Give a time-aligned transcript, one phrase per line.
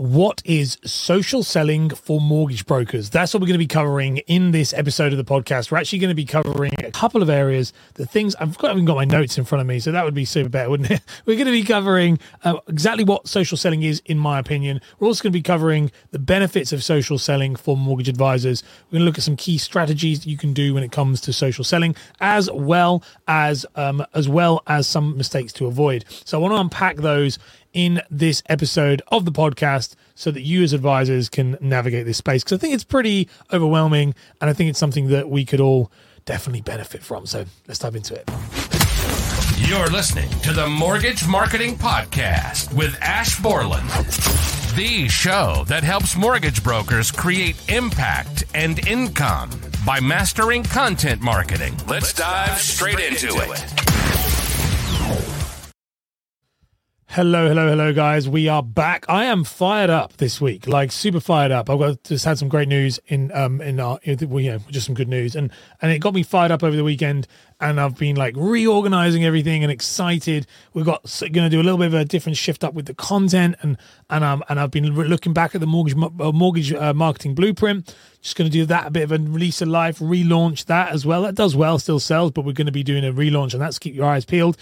[0.00, 3.10] what is social selling for mortgage brokers?
[3.10, 5.70] That's what we're going to be covering in this episode of the podcast.
[5.70, 8.70] We're actually going to be covering a couple of areas, the things I've got, I
[8.70, 10.90] haven't got my notes in front of me, so that would be super better, wouldn't
[10.90, 11.02] it?
[11.26, 14.80] We're going to be covering uh, exactly what social selling is, in my opinion.
[14.98, 18.62] We're also going to be covering the benefits of social selling for mortgage advisors.
[18.86, 21.20] We're going to look at some key strategies that you can do when it comes
[21.20, 26.06] to social selling, as well as um, as well as some mistakes to avoid.
[26.24, 27.38] So I want to unpack those
[27.72, 32.42] in this episode of the podcast so that you as advisors can navigate this space
[32.42, 35.90] because I think it's pretty overwhelming and I think it's something that we could all
[36.24, 37.26] definitely benefit from.
[37.26, 38.28] So let's dive into it.
[39.68, 43.88] You're listening to the Mortgage Marketing Podcast with Ash Borland,
[44.76, 49.50] the show that helps mortgage brokers create impact and income
[49.86, 51.76] by mastering content marketing.
[51.86, 55.39] Let's dive straight into it.
[57.14, 58.28] Hello, hello, hello, guys.
[58.28, 59.04] We are back.
[59.08, 61.68] I am fired up this week, like super fired up.
[61.68, 63.98] I've got just had some great news in um in our
[64.28, 65.50] well, yeah, just some good news, and
[65.82, 67.26] and it got me fired up over the weekend.
[67.60, 70.46] And I've been like reorganizing everything and excited.
[70.72, 72.94] We've got going to do a little bit of a different shift up with the
[72.94, 73.76] content, and
[74.08, 77.92] and um and I've been looking back at the mortgage uh, mortgage uh, marketing blueprint.
[78.22, 81.04] Just going to do that a bit of a release of life, relaunch that as
[81.04, 81.22] well.
[81.22, 83.80] That does well, still sells, but we're going to be doing a relaunch, and that's
[83.80, 84.56] keep your eyes peeled.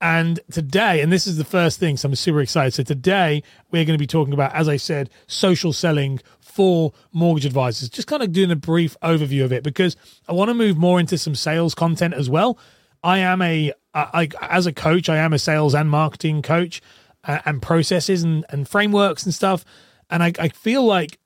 [0.00, 2.74] And today, and this is the first thing, so I'm super excited.
[2.74, 7.46] So today we're going to be talking about, as I said, social selling for mortgage
[7.46, 7.88] advisors.
[7.88, 9.96] Just kind of doing a brief overview of it because
[10.28, 12.58] I want to move more into some sales content as well.
[13.02, 16.82] I am a, I, as a coach, I am a sales and marketing coach,
[17.24, 19.64] uh, and processes and, and frameworks and stuff.
[20.10, 21.18] And I, I feel like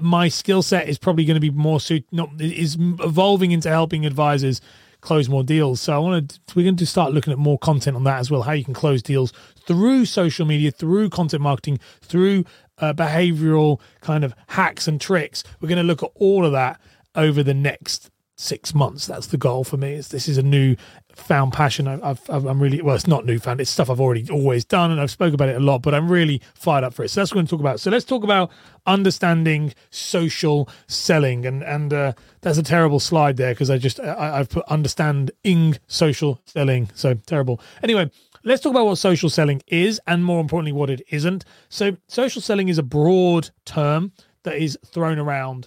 [0.00, 4.06] my skill set is probably going to be more suit, not is evolving into helping
[4.06, 4.60] advisors
[5.06, 5.80] close more deals.
[5.80, 8.30] So I want to we're going to start looking at more content on that as
[8.30, 8.42] well.
[8.42, 9.32] How you can close deals
[9.64, 12.44] through social media, through content marketing, through
[12.78, 15.44] uh, behavioral kind of hacks and tricks.
[15.60, 16.80] We're going to look at all of that
[17.14, 19.06] over the next six months.
[19.06, 19.92] That's the goal for me.
[19.94, 20.74] Is this is a new
[21.16, 21.88] found passion.
[21.88, 22.94] I've, I'm really well.
[22.94, 23.60] It's not new found.
[23.60, 25.82] It's stuff I've already always done, and I've spoke about it a lot.
[25.82, 27.08] But I'm really fired up for it.
[27.08, 27.80] So that's what we're going to talk about.
[27.80, 28.50] So let's talk about
[28.86, 32.12] understanding social selling, and and uh,
[32.42, 36.90] that's a terrible slide there because I just I, I've put understanding social selling.
[36.94, 37.60] So terrible.
[37.82, 38.10] Anyway.
[38.44, 41.44] Let's talk about what social selling is and more importantly, what it isn't.
[41.68, 44.12] So, social selling is a broad term
[44.44, 45.66] that is thrown around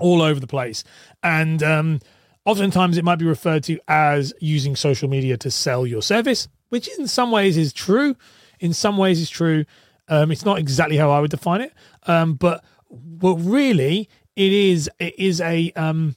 [0.00, 0.84] all over the place.
[1.22, 2.00] And um,
[2.44, 6.88] oftentimes it might be referred to as using social media to sell your service, which
[6.98, 8.16] in some ways is true.
[8.60, 9.64] In some ways is true.
[10.08, 11.72] Um, it's not exactly how I would define it,
[12.06, 16.16] um, but but really it is it is a um,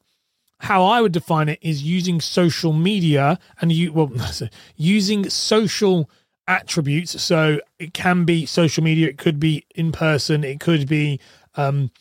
[0.60, 4.12] how I would define it is using social media and you well
[4.76, 6.10] using social
[6.48, 7.22] attributes.
[7.22, 11.20] So it can be social media, it could be in person, it could be
[11.56, 11.92] um,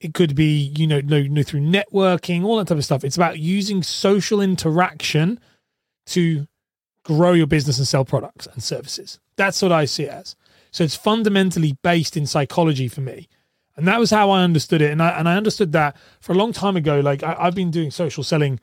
[0.00, 3.04] it could be you know, no, no through networking all that type of stuff.
[3.04, 5.40] It's about using social interaction
[6.06, 6.46] to
[7.04, 9.18] grow your business and sell products and services.
[9.36, 10.36] That's what i see it as.
[10.70, 13.28] So it's fundamentally based in psychology for me.
[13.76, 14.90] And that was how i understood it.
[14.90, 17.70] And i and i understood that for a long time ago like I, i've been
[17.70, 18.60] doing social selling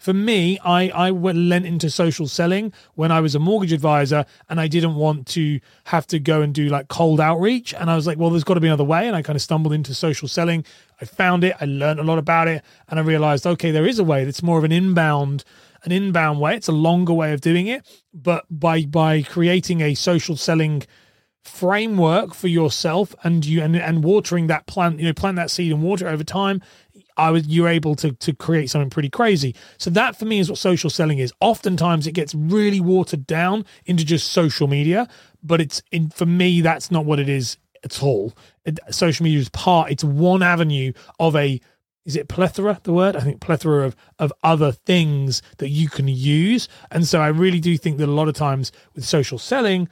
[0.00, 4.58] for me, I, I went into social selling when I was a mortgage advisor and
[4.58, 7.74] I didn't want to have to go and do like cold outreach.
[7.74, 9.06] And I was like, well, there's got to be another way.
[9.06, 10.64] And I kind of stumbled into social selling.
[11.02, 13.98] I found it, I learned a lot about it, and I realized, okay, there is
[13.98, 15.44] a way that's more of an inbound
[15.82, 16.56] an inbound way.
[16.56, 20.82] It's a longer way of doing it, but by by creating a social selling
[21.42, 25.72] framework for yourself and you and, and watering that plant, you know, plant that seed
[25.72, 26.60] and water over time,
[27.20, 29.54] I was you're able to to create something pretty crazy.
[29.76, 31.32] So that for me is what social selling is.
[31.40, 35.06] Oftentimes it gets really watered down into just social media,
[35.42, 38.32] but it's in for me that's not what it is at all.
[38.64, 39.90] It, social media is part.
[39.90, 41.60] It's one avenue of a
[42.06, 46.08] is it plethora the word i think plethora of of other things that you can
[46.08, 49.86] use and so i really do think that a lot of times with social selling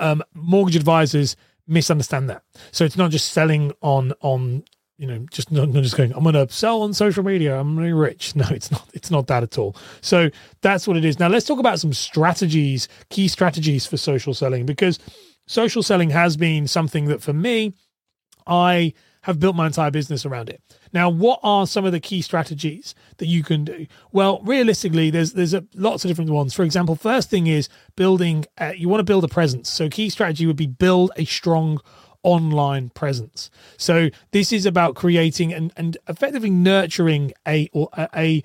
[0.00, 1.36] um, mortgage advisors
[1.68, 2.42] misunderstand that
[2.72, 4.64] so it's not just selling on on
[4.96, 7.76] you know just not, not just going i'm going to sell on social media i'm
[7.78, 10.30] really rich no it's not it's not that at all so
[10.60, 14.66] that's what it is now let's talk about some strategies key strategies for social selling
[14.66, 14.98] because
[15.46, 17.74] social selling has been something that for me
[18.46, 18.92] i
[19.24, 20.60] have built my entire business around it.
[20.92, 23.86] Now, what are some of the key strategies that you can do?
[24.12, 26.52] Well, realistically, there's there's a, lots of different ones.
[26.52, 28.44] For example, first thing is building.
[28.58, 29.70] Uh, you want to build a presence.
[29.70, 31.80] So, key strategy would be build a strong
[32.24, 33.50] online presence.
[33.76, 38.42] So, this is about creating and and effectively nurturing a or a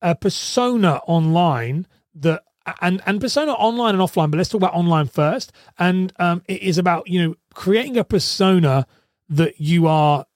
[0.00, 1.86] a persona online
[2.16, 2.42] that
[2.80, 4.30] and and persona online and offline.
[4.30, 5.52] But let's talk about online first.
[5.78, 8.86] And um, it is about you know creating a persona
[9.28, 10.26] that you are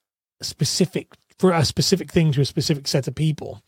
[0.41, 3.61] specific for a specific thing to a specific set of people.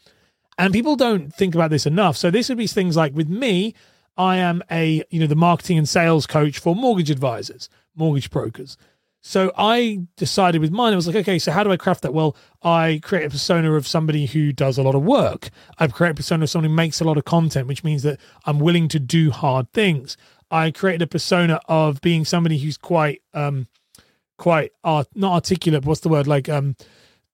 [0.58, 2.18] And people don't think about this enough.
[2.18, 3.74] So this would be things like with me,
[4.18, 8.76] I am a, you know, the marketing and sales coach for mortgage advisors, mortgage brokers.
[9.22, 12.14] So I decided with mine, I was like, okay, so how do I craft that?
[12.14, 15.50] Well, I create a persona of somebody who does a lot of work.
[15.78, 18.20] I create a persona of somebody who makes a lot of content, which means that
[18.46, 20.16] I'm willing to do hard things.
[20.50, 23.68] I created a persona of being somebody who's quite, um,
[24.38, 25.86] quite art, not articulate.
[25.86, 26.26] What's the word?
[26.26, 26.76] Like, um,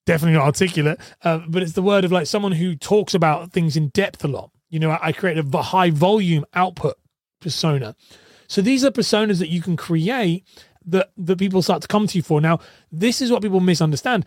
[0.06, 3.78] definitely not articulate, uh, but it's the word of like someone who talks about things
[3.78, 4.52] in depth a lot.
[4.70, 6.96] You know, I, I a high volume output
[7.42, 7.96] persona.
[8.48, 10.46] So these are personas that you can create
[10.88, 12.42] that that people start to come to you for.
[12.42, 12.60] Now,
[12.92, 14.26] this is what people misunderstand.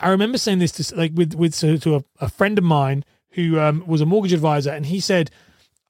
[0.00, 3.04] I remember saying this to like with with to, to a, a, friend of mine
[3.30, 5.30] who um, was a mortgage advisor, and he said,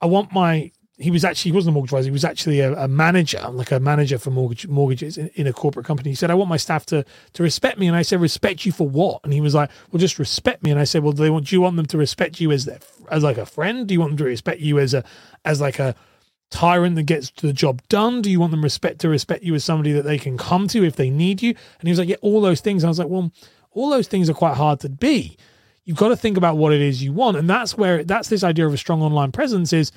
[0.01, 2.05] "I want my." He was actually he wasn't a mortgage advisor.
[2.07, 5.53] He was actually a, a manager, like a manager for mortgage mortgages in, in, a
[5.53, 6.11] corporate company.
[6.11, 8.73] He said, "I want my staff to to respect me," and I said, "Respect you
[8.73, 11.23] for what?" And he was like, "Well, just respect me." And I said, "Well, do
[11.23, 11.49] they want?
[11.49, 12.79] Do you want them to respect you as their
[13.11, 13.89] as like a friend?
[13.89, 15.05] Do you want them to respect you as a
[15.45, 15.95] as like a
[16.53, 18.23] tyrant that gets the job done?
[18.23, 20.85] Do you want them respect to respect you as somebody that they can come to
[20.85, 21.51] if they need you?
[21.51, 22.85] And he was like, yeah, all those things.
[22.85, 23.33] I was like, well,
[23.73, 25.37] all those things are quite hard to be.
[25.85, 28.45] You've got to think about what it is you want, and that's where that's this
[28.45, 29.91] idea of a strong online presence is,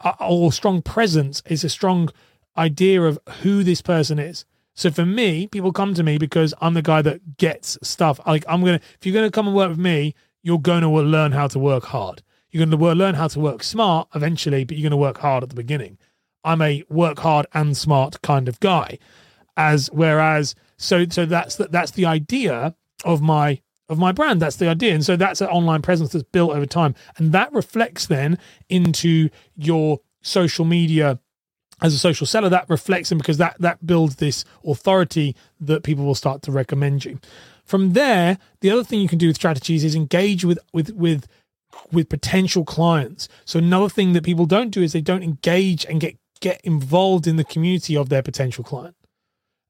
[0.00, 2.10] uh, or strong presence is a strong
[2.56, 4.44] idea of who this person is.
[4.74, 8.20] So for me, people come to me because I'm the guy that gets stuff.
[8.26, 11.48] Like I'm gonna, if you're gonna come and work with me, you're to learn how
[11.48, 12.22] to work hard.
[12.54, 15.42] You're going to learn how to work smart eventually, but you're going to work hard
[15.42, 15.98] at the beginning.
[16.44, 19.00] I'm a work hard and smart kind of guy.
[19.56, 24.40] As whereas, so so that's the, that's the idea of my of my brand.
[24.40, 27.52] That's the idea, and so that's an online presence that's built over time, and that
[27.52, 31.18] reflects then into your social media
[31.82, 32.48] as a social seller.
[32.48, 37.04] That reflects in because that that builds this authority that people will start to recommend
[37.04, 37.18] you.
[37.64, 41.26] From there, the other thing you can do with strategies is engage with with with
[41.92, 43.28] with potential clients.
[43.44, 47.26] So another thing that people don't do is they don't engage and get get involved
[47.26, 48.96] in the community of their potential client.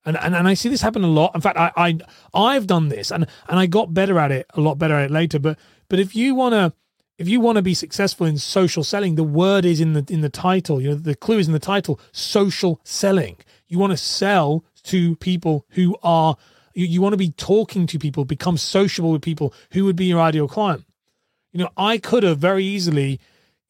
[0.04, 1.34] And, and and I see this happen a lot.
[1.34, 1.98] In fact, I, I
[2.34, 5.10] I've done this and and I got better at it, a lot better at it
[5.10, 5.38] later.
[5.38, 5.58] But
[5.88, 6.74] but if you wanna
[7.18, 10.20] if you want to be successful in social selling, the word is in the in
[10.20, 10.80] the title.
[10.80, 13.36] You know, the clue is in the title, social selling.
[13.68, 16.36] You want to sell to people who are
[16.74, 20.06] you, you want to be talking to people, become sociable with people who would be
[20.06, 20.84] your ideal client.
[21.54, 23.20] You know, I could have very easily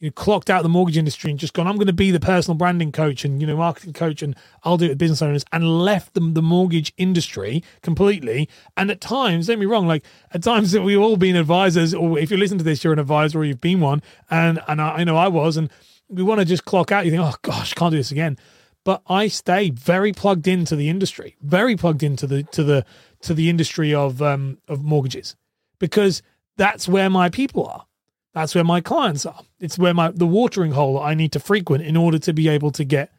[0.00, 2.18] you know, clocked out the mortgage industry and just gone, I'm going to be the
[2.18, 5.44] personal branding coach and, you know, marketing coach and I'll do it with business owners
[5.52, 8.48] and left them the mortgage industry completely.
[8.76, 10.02] And at times, don't be wrong, like
[10.32, 12.98] at times that we've all been advisors, or if you listen to this, you're an
[12.98, 14.02] advisor or you've been one.
[14.30, 15.70] And, and I, I know I was, and
[16.08, 17.04] we want to just clock out.
[17.04, 18.38] You think, oh gosh, can't do this again.
[18.82, 22.84] But I stay very plugged into the industry, very plugged into the, to the,
[23.20, 25.36] to the industry of, um, of mortgages
[25.78, 26.22] because–
[26.56, 27.86] that's where my people are.
[28.34, 29.42] That's where my clients are.
[29.60, 32.72] It's where my the watering hole I need to frequent in order to be able
[32.72, 33.12] to get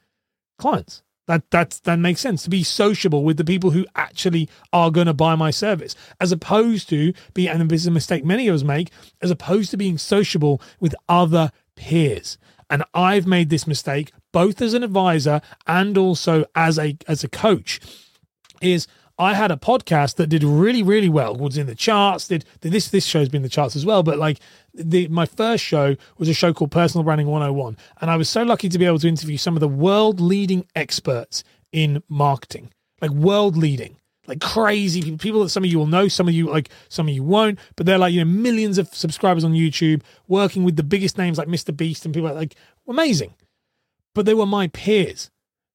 [0.60, 1.04] clients.
[1.28, 5.08] That that's that makes sense to be sociable with the people who actually are going
[5.08, 8.56] to buy my service, as opposed to be and this is a mistake many of
[8.56, 8.92] us make,
[9.22, 12.38] as opposed to being sociable with other peers.
[12.70, 17.30] And I've made this mistake both as an advisor and also as a as a
[17.30, 17.80] coach.
[18.62, 21.36] Is I had a podcast that did really, really well.
[21.36, 22.28] Was in the charts.
[22.28, 24.04] Did, did this this show's been in the charts as well.
[24.04, 24.40] But like
[24.74, 28.44] the my first show was a show called Personal Branding 101, and I was so
[28.44, 33.12] lucky to be able to interview some of the world leading experts in marketing, like
[33.12, 33.98] world leading.
[34.28, 37.08] Like crazy people, people that some of you will know, some of you like some
[37.08, 40.78] of you won't, but they're like you know millions of subscribers on YouTube, working with
[40.78, 41.76] the biggest names like Mr.
[41.78, 42.56] Beast and people like, like
[42.88, 43.36] amazing.
[44.16, 45.30] But they were my peers,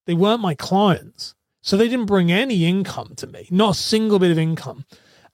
[0.07, 4.19] they weren't my clients so they didn't bring any income to me, not a single
[4.19, 4.85] bit of income.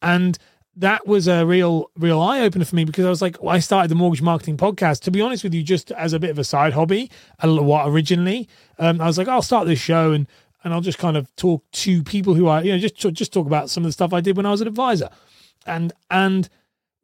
[0.02, 0.38] And
[0.76, 3.60] that was a real, real eye opener for me because I was like, well, I
[3.60, 5.00] started the mortgage marketing podcast.
[5.02, 7.10] To be honest with you, just as a bit of a side hobby,
[7.42, 10.26] what originally, um, I was like, I'll start this show and
[10.64, 13.46] and I'll just kind of talk to people who are, you know, just just talk
[13.46, 15.08] about some of the stuff I did when I was an advisor.
[15.64, 16.48] And and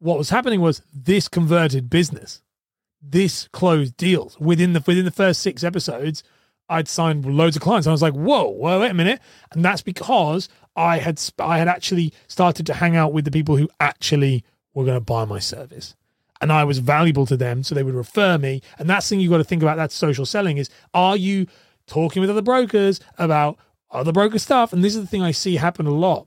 [0.00, 2.43] what was happening was this converted business,
[3.00, 6.23] this closed deals within the within the first six episodes.
[6.69, 7.87] I'd signed loads of clients.
[7.87, 9.21] And I was like, whoa, well, wait a minute.
[9.52, 13.57] And that's because I had I had actually started to hang out with the people
[13.57, 15.95] who actually were going to buy my service.
[16.40, 18.62] And I was valuable to them, so they would refer me.
[18.78, 21.47] And that's the thing you've got to think about that social selling is are you
[21.87, 23.59] talking with other brokers about
[23.90, 24.73] other broker stuff?
[24.73, 26.26] And this is the thing I see happen a lot.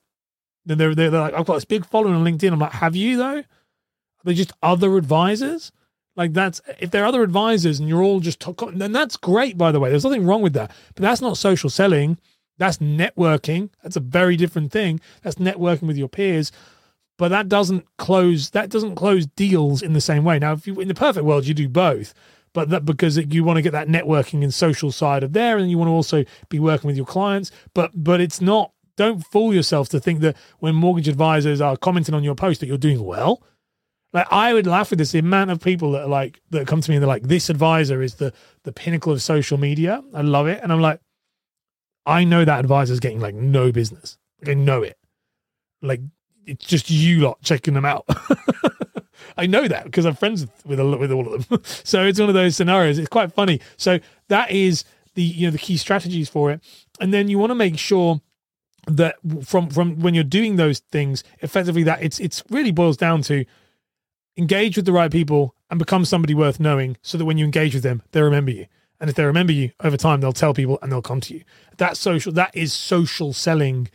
[0.65, 2.51] They're, they're, they're like, I've got this big following on LinkedIn.
[2.51, 3.39] I'm like, have you though?
[3.39, 5.71] Are they just other advisors?
[6.15, 9.57] Like that's if there are other advisors and you're all just talk, then that's great.
[9.57, 10.71] By the way, there's nothing wrong with that.
[10.95, 12.17] But that's not social selling.
[12.57, 13.69] That's networking.
[13.83, 15.01] That's a very different thing.
[15.23, 16.51] That's networking with your peers.
[17.17, 20.39] But that doesn't close that doesn't close deals in the same way.
[20.39, 22.13] Now, if you in the perfect world, you do both.
[22.53, 25.69] But that because you want to get that networking and social side of there, and
[25.69, 27.51] you want to also be working with your clients.
[27.73, 32.15] But but it's not don't fool yourself to think that when mortgage advisors are commenting
[32.15, 33.43] on your post that you're doing well.
[34.15, 36.79] Like I would laugh at this the amount of people that are like that come
[36.79, 38.31] to me and they're like, this advisor is the
[38.63, 40.01] the pinnacle of social media.
[40.13, 40.61] I love it.
[40.63, 41.01] And I'm like,
[42.05, 44.17] I know that advisor's getting like no business.
[44.39, 44.97] Like I know it.
[45.81, 45.99] Like
[46.45, 48.05] it's just you lot checking them out.
[49.37, 51.61] I know that because I'm friends with with, with all of them.
[51.65, 52.97] so it's one of those scenarios.
[52.97, 53.59] It's quite funny.
[53.75, 56.61] So that is the you know the key strategies for it,
[57.01, 58.21] and then you want to make sure
[58.87, 63.21] that from from when you're doing those things effectively that it's it's really boils down
[63.23, 63.43] to
[64.37, 67.73] engage with the right people and become somebody worth knowing so that when you engage
[67.73, 68.65] with them they remember you.
[68.99, 71.43] And if they remember you over time they'll tell people and they'll come to you.
[71.77, 73.89] That social that is social selling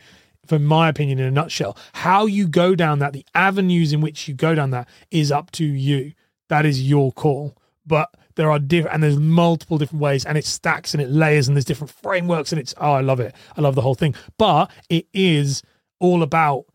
[0.45, 1.77] from my opinion in a nutshell.
[1.93, 5.51] How you go down that the avenues in which you go down that is up
[5.51, 6.13] to you.
[6.49, 7.57] That is your call.
[7.85, 11.47] But there are different and there's multiple different ways and it stacks and it layers
[11.47, 13.35] and there's different frameworks and it's oh i love it.
[13.57, 14.15] I love the whole thing.
[14.37, 15.63] But it is
[15.99, 16.65] all about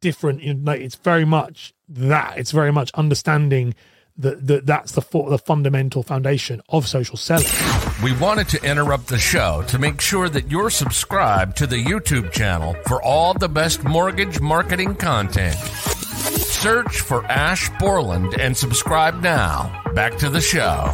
[0.00, 3.74] different you know, like it's very much that it's very much understanding
[4.18, 7.46] that, that that's the the fundamental foundation of social selling
[8.02, 12.32] we wanted to interrupt the show to make sure that you're subscribed to the youtube
[12.32, 15.56] channel for all the best mortgage marketing content
[16.56, 19.82] Search for Ash Borland and subscribe now.
[19.94, 20.92] Back to the show.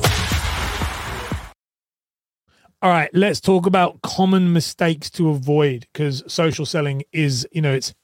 [2.83, 7.73] All right, let's talk about common mistakes to avoid because social selling is, you know,
[7.73, 7.95] it's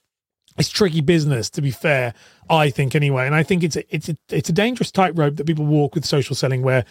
[0.58, 2.14] it's tricky business to be fair,
[2.50, 3.26] I think anyway.
[3.26, 6.04] And I think it's a, it's a, it's a dangerous tightrope that people walk with
[6.04, 6.84] social selling where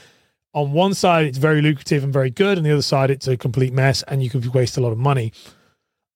[0.53, 3.37] on one side it's very lucrative and very good and the other side it's a
[3.37, 5.33] complete mess and you could waste a lot of money.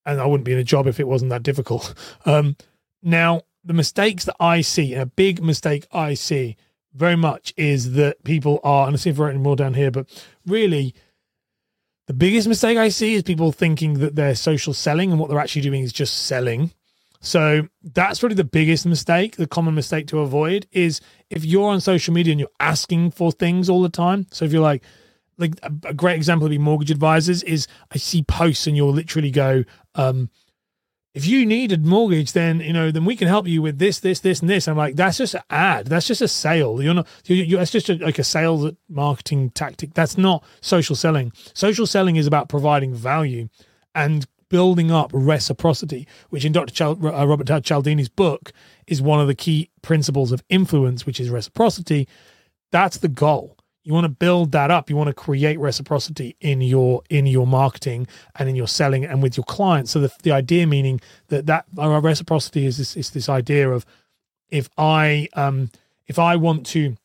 [0.04, 1.94] And I wouldn't be in a job if it wasn't that difficult.
[2.24, 2.56] Um,
[3.04, 6.56] now, the mistakes that I see, and a big mistake I see
[6.94, 9.90] very much is that people are, and I see if I'm writing more down here,
[9.90, 10.06] but
[10.46, 10.94] really
[12.06, 15.38] the biggest mistake I see is people thinking that they're social selling and what they're
[15.38, 16.72] actually doing is just selling.
[17.22, 21.00] So that's really the biggest mistake, the common mistake to avoid is
[21.30, 24.26] if you're on social media and you're asking for things all the time.
[24.32, 24.82] So if you're like,
[25.38, 29.30] like a great example would be mortgage advisors is I see posts and you'll literally
[29.30, 29.62] go,
[29.94, 30.30] um,
[31.14, 34.00] if you need a mortgage, then you know, then we can help you with this,
[34.00, 34.66] this, this, and this.
[34.66, 35.86] I'm like, that's just an ad.
[35.86, 36.82] That's just a sale.
[36.82, 37.06] You're not.
[37.26, 39.94] You, you, that's just a, like a sales marketing tactic.
[39.94, 41.32] That's not social selling.
[41.54, 43.48] Social selling is about providing value
[43.94, 46.72] and building up reciprocity, which in Dr.
[46.72, 48.52] Chal- uh, Robert Cialdini's book
[48.86, 52.06] is one of the key principles of influence, which is reciprocity.
[52.70, 56.60] That's the goal you want to build that up you want to create reciprocity in
[56.60, 58.06] your in your marketing
[58.36, 61.64] and in your selling and with your clients so the, the idea meaning that that
[61.78, 63.84] our reciprocity is this is this idea of
[64.50, 65.70] if i um
[66.06, 66.96] if i want to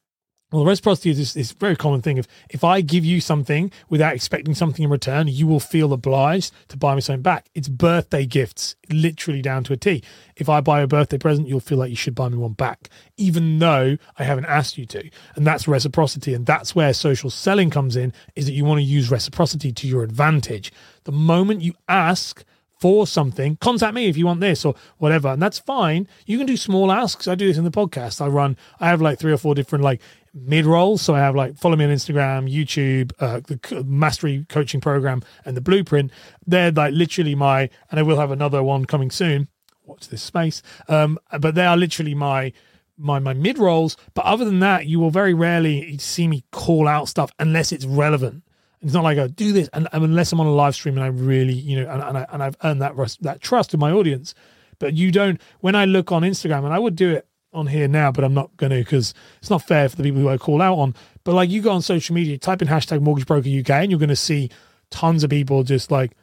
[0.52, 2.18] well, reciprocity is this, this very common thing.
[2.18, 6.54] If if I give you something without expecting something in return, you will feel obliged
[6.70, 7.50] to buy me something back.
[7.54, 10.02] It's birthday gifts, literally down to a T.
[10.38, 12.88] If I buy a birthday present, you'll feel like you should buy me one back,
[13.18, 15.10] even though I haven't asked you to.
[15.36, 16.34] And that's reciprocity.
[16.34, 19.88] And that's where social selling comes in, is that you want to use reciprocity to
[19.88, 20.72] your advantage.
[21.04, 22.46] The moment you ask
[22.80, 25.30] for something, contact me if you want this or whatever.
[25.30, 26.08] And that's fine.
[26.26, 27.28] You can do small asks.
[27.28, 28.22] I do this in the podcast.
[28.22, 30.00] I run, I have like three or four different like
[30.38, 31.02] mid rolls.
[31.02, 35.58] So I have like follow me on Instagram, YouTube, uh, the mastery coaching program, and
[35.58, 36.12] the blueprint.
[36.46, 39.48] They're like literally my, and I will have another one coming soon.
[39.86, 40.62] Watch this space.
[40.88, 42.54] Um, but they are literally my
[42.98, 43.98] my my mid rolls.
[44.14, 47.86] But other than that, you will very rarely see me call out stuff unless it's
[47.86, 48.44] relevant.
[48.82, 51.04] It's not like I do this, and, and unless I'm on a live stream and
[51.04, 53.92] I really, you know, and, and, I, and I've earned that that trust of my
[53.92, 54.36] audience.
[54.80, 55.42] But you don't.
[55.62, 57.28] When I look on Instagram, and I would do it
[57.58, 60.22] on here now, but I'm not going to because it's not fair for the people
[60.22, 60.96] who I call out on.
[61.24, 64.00] But like you go on social media, type in hashtag Mortgage Broker UK, and you're
[64.00, 64.50] going to see
[64.92, 66.16] tons of people just like,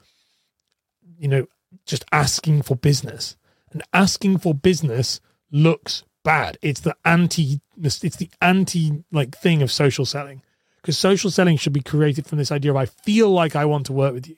[1.19, 1.47] you know,
[1.85, 3.37] just asking for business.
[3.73, 6.59] And asking for business looks bad.
[6.63, 7.61] It's the anti.
[7.83, 10.43] It's the anti like thing of social selling
[10.85, 13.87] because social selling should be created from this idea of I feel like I want
[13.87, 14.37] to work with you.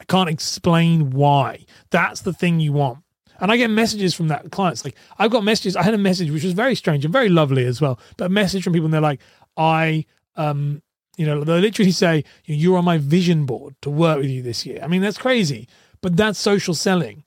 [0.00, 1.66] I can't explain why.
[1.90, 2.98] That's the thing you want.
[3.38, 4.84] And I get messages from that clients.
[4.84, 5.76] Like I've got messages.
[5.76, 7.98] I had a message which was very strange and very lovely as well.
[8.16, 9.20] But a message from people and they're like,
[9.56, 10.82] I um,
[11.18, 14.64] you know, they literally say, You're on my vision board to work with you this
[14.64, 14.80] year.
[14.82, 15.68] I mean, that's crazy.
[16.00, 17.24] But that's social selling.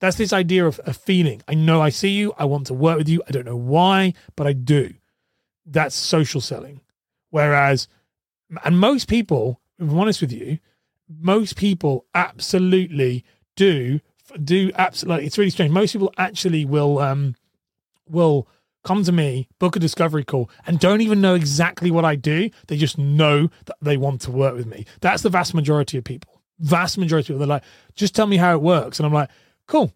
[0.00, 1.42] That's this idea of a feeling.
[1.46, 2.32] I know I see you.
[2.38, 3.22] I want to work with you.
[3.28, 4.94] I don't know why, but I do.
[5.66, 6.80] That's social selling.
[7.30, 7.88] Whereas,
[8.64, 10.58] and most people, if I'm honest with you,
[11.08, 13.24] most people absolutely
[13.56, 14.00] do
[14.42, 15.26] do absolutely.
[15.26, 15.72] It's really strange.
[15.72, 17.34] Most people actually will um
[18.08, 18.48] will
[18.84, 22.50] come to me, book a discovery call, and don't even know exactly what I do.
[22.66, 24.86] They just know that they want to work with me.
[25.00, 26.42] That's the vast majority of people.
[26.58, 27.38] Vast majority of people.
[27.38, 28.98] They're like, just tell me how it works.
[28.98, 29.30] And I'm like,
[29.66, 29.92] cool.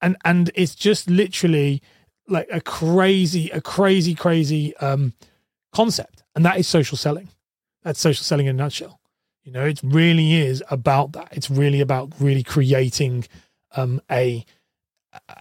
[0.00, 1.82] And and it's just literally
[2.28, 5.14] like a crazy, a crazy, crazy um
[5.72, 6.22] concept.
[6.34, 7.28] And that is social selling.
[7.82, 9.00] That's social selling in a nutshell.
[9.42, 11.28] You know, it really is about that.
[11.32, 13.24] It's really about really creating
[13.76, 14.44] um a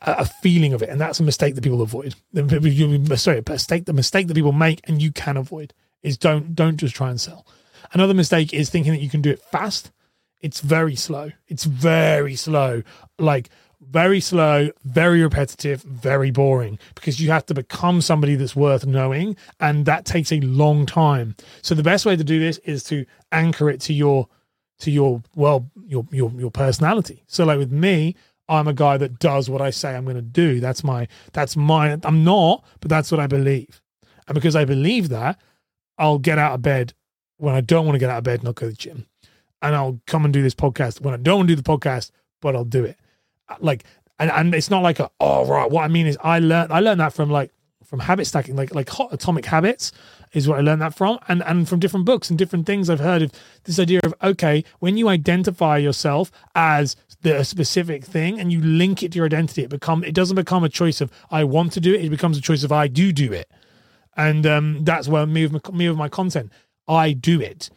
[0.01, 2.15] a feeling of it, and that's a mistake that people avoid.
[3.15, 6.77] Sorry, a mistake the mistake that people make, and you can avoid is don't don't
[6.77, 7.46] just try and sell.
[7.93, 9.91] Another mistake is thinking that you can do it fast.
[10.41, 11.31] It's very slow.
[11.48, 12.84] It's very slow,
[13.17, 13.50] like
[13.81, 19.36] very slow, very repetitive, very boring because you have to become somebody that's worth knowing,
[19.60, 21.36] and that takes a long time.
[21.62, 24.27] So the best way to do this is to anchor it to your
[24.79, 27.24] to your well your your your personality.
[27.27, 28.15] So like with me,
[28.50, 30.60] I'm a guy that does what I say I'm going to do.
[30.60, 33.81] That's my that's my I'm not, but that's what I believe.
[34.27, 35.39] And because I believe that,
[35.98, 36.93] I'll get out of bed
[37.38, 39.05] when I don't want to get out of bed and I'll go to the gym.
[39.62, 42.12] And I'll come and do this podcast when I don't want to do the podcast,
[42.41, 42.98] but I'll do it.
[43.50, 43.86] Uh, like
[44.19, 45.69] and, and it's not like a oh right.
[45.69, 47.51] What I mean is I learned I learned that from like
[47.84, 49.91] from habit stacking, like like hot atomic habits
[50.34, 53.00] is what I learned that from, and and from different books and different things I've
[53.00, 53.31] heard of
[53.63, 59.03] this idea of okay, when you identify yourself as the specific thing and you link
[59.03, 61.79] it to your identity, it become it doesn't become a choice of I want to
[61.79, 63.50] do it, it becomes a choice of I do do it,
[64.15, 66.51] and um, that's where me with me with my content,
[66.88, 67.69] I do it,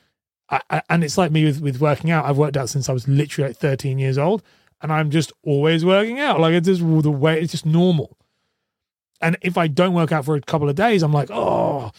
[0.50, 2.24] I, I, and it's like me with with working out.
[2.24, 4.42] I've worked out since I was literally like 13 years old,
[4.82, 6.40] and I'm just always working out.
[6.40, 8.16] Like it's just the way it's just normal.
[9.20, 11.92] And if I don't work out for a couple of days, I'm like, oh,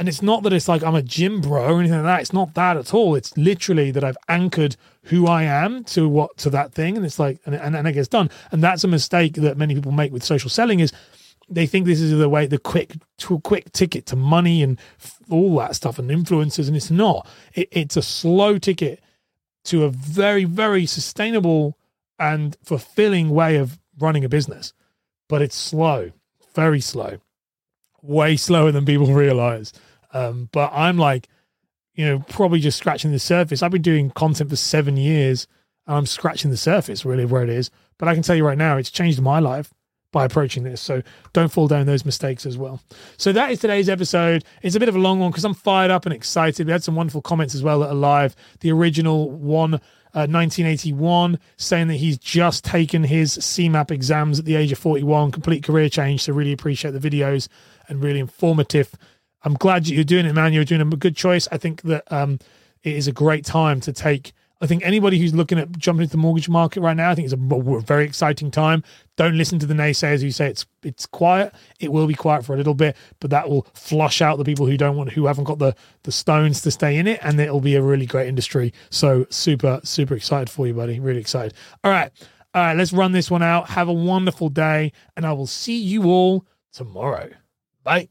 [0.00, 2.20] and it's not that it's like I'm a gym bro or anything like that.
[2.22, 3.14] It's not that at all.
[3.14, 7.18] It's literally that I've anchored who I am to what to that thing, and it's
[7.18, 8.30] like and, and, and it gets done.
[8.50, 10.90] And that's a mistake that many people make with social selling is
[11.50, 12.94] they think this is the way the quick
[13.44, 14.80] quick ticket to money and
[15.28, 17.28] all that stuff and influencers, and it's not.
[17.52, 19.02] It, it's a slow ticket
[19.64, 21.76] to a very very sustainable
[22.18, 24.72] and fulfilling way of running a business,
[25.28, 26.12] but it's slow,
[26.54, 27.18] very slow,
[28.00, 29.74] way slower than people realize.
[30.12, 31.28] Um, but I'm like,
[31.94, 33.62] you know, probably just scratching the surface.
[33.62, 35.46] I've been doing content for seven years
[35.86, 37.70] and I'm scratching the surface really where it is.
[37.98, 39.72] But I can tell you right now, it's changed my life
[40.12, 40.80] by approaching this.
[40.80, 42.80] So don't fall down those mistakes as well.
[43.16, 44.44] So that is today's episode.
[44.62, 46.66] It's a bit of a long one because I'm fired up and excited.
[46.66, 48.34] We had some wonderful comments as well that are live.
[48.60, 54.56] The original one, uh, 1981, saying that he's just taken his CeMAP exams at the
[54.56, 56.22] age of 41, complete career change.
[56.22, 57.48] So really appreciate the videos
[57.88, 58.92] and really informative.
[59.42, 60.52] I'm glad you're doing it, man.
[60.52, 61.48] You're doing a good choice.
[61.50, 62.38] I think that um,
[62.82, 64.32] it is a great time to take.
[64.62, 67.24] I think anybody who's looking at jumping into the mortgage market right now, I think
[67.24, 68.84] it's a, a very exciting time.
[69.16, 71.54] Don't listen to the naysayers who say it's it's quiet.
[71.78, 74.66] It will be quiet for a little bit, but that will flush out the people
[74.66, 77.60] who don't want, who haven't got the the stones to stay in it, and it'll
[77.60, 78.74] be a really great industry.
[78.90, 81.00] So super super excited for you, buddy.
[81.00, 81.54] Really excited.
[81.82, 82.10] All right,
[82.54, 82.76] all right.
[82.76, 83.70] Let's run this one out.
[83.70, 87.30] Have a wonderful day, and I will see you all tomorrow.
[87.82, 88.10] Bye.